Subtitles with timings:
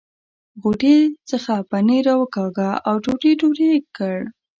[0.61, 0.97] غوټې
[1.29, 4.17] څخه پنیر را وکاږه او ټوټې ټوټې یې کړ.